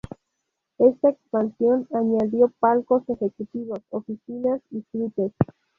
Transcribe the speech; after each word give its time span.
Esta 0.79 1.09
expansión 1.09 1.87
añadió 1.93 2.51
palcos 2.59 3.03
ejecutivos, 3.07 3.81
oficinas 3.91 4.59
y 4.71 4.83
suites. 4.91 5.31